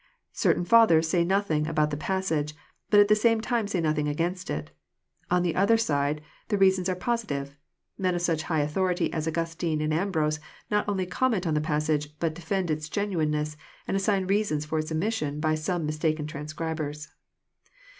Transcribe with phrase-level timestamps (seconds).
[0.33, 2.55] Certain Fathers say nothing about the passage,
[2.89, 4.71] but at the same time say nothing against it.—
[5.29, 7.55] On the other side the reasons eLVQ positive.
[7.99, 10.39] Men of such high authority as Augustine and Ambrose
[10.71, 13.55] not only comment on the passage, but defend its genuineness,
[13.87, 17.09] and assign reasons for its omission by some mistaken transcribers.